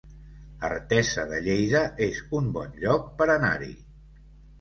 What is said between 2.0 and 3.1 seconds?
es un bon lloc